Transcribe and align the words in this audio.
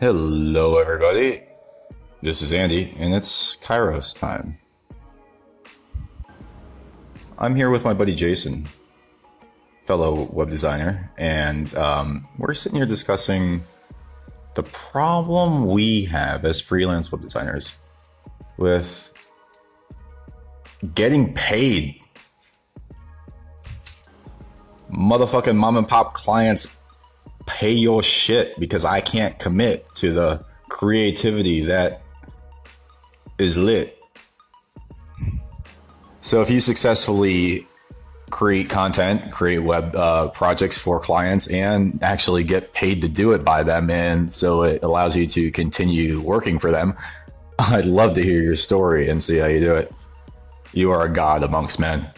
Hello, 0.00 0.78
everybody. 0.78 1.42
This 2.22 2.40
is 2.40 2.52
Andy, 2.52 2.94
and 3.00 3.12
it's 3.12 3.56
Kairos 3.56 4.16
time. 4.16 4.56
I'm 7.36 7.56
here 7.56 7.68
with 7.68 7.84
my 7.84 7.94
buddy 7.94 8.14
Jason, 8.14 8.68
fellow 9.82 10.28
web 10.30 10.50
designer, 10.50 11.10
and 11.18 11.74
um, 11.74 12.28
we're 12.38 12.54
sitting 12.54 12.76
here 12.76 12.86
discussing 12.86 13.64
the 14.54 14.62
problem 14.62 15.66
we 15.66 16.04
have 16.04 16.44
as 16.44 16.60
freelance 16.60 17.10
web 17.10 17.22
designers 17.22 17.78
with 18.56 19.12
getting 20.94 21.34
paid. 21.34 22.00
Motherfucking 24.92 25.56
mom 25.56 25.76
and 25.76 25.88
pop 25.88 26.14
clients 26.14 26.77
pay 27.48 27.72
your 27.72 28.02
shit 28.02 28.58
because 28.60 28.84
I 28.84 29.00
can't 29.00 29.38
commit 29.38 29.86
to 29.96 30.12
the 30.12 30.44
creativity 30.68 31.62
that 31.62 32.02
is 33.38 33.56
lit. 33.56 33.98
So 36.20 36.42
if 36.42 36.50
you 36.50 36.60
successfully 36.60 37.66
create 38.30 38.68
content, 38.68 39.32
create 39.32 39.60
web 39.60 39.96
uh, 39.96 40.28
projects 40.28 40.78
for 40.78 41.00
clients, 41.00 41.46
and 41.48 42.02
actually 42.02 42.44
get 42.44 42.74
paid 42.74 43.00
to 43.02 43.08
do 43.08 43.32
it 43.32 43.44
by 43.44 43.62
them, 43.62 43.88
and 43.90 44.30
so 44.30 44.62
it 44.62 44.82
allows 44.82 45.16
you 45.16 45.26
to 45.26 45.50
continue 45.50 46.20
working 46.20 46.58
for 46.58 46.70
them, 46.70 46.94
I'd 47.58 47.86
love 47.86 48.14
to 48.14 48.22
hear 48.22 48.42
your 48.42 48.54
story 48.54 49.08
and 49.08 49.22
see 49.22 49.38
how 49.38 49.46
you 49.46 49.60
do 49.60 49.74
it. 49.74 49.90
You 50.72 50.90
are 50.90 51.06
a 51.06 51.12
god 51.12 51.42
amongst 51.42 51.80
men. 51.80 52.10